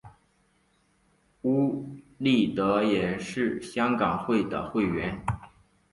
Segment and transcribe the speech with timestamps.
[1.43, 1.85] 邬
[2.17, 5.23] 励德也是香港会的会员。